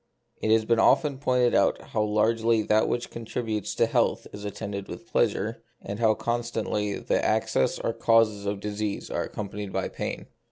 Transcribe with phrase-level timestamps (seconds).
[0.41, 4.87] It has been often pointed out how largely that which contributes to health is attended
[4.87, 9.89] with pleasure, and how constantly the access or the causes of disease are accompanied by
[9.89, 10.25] pain.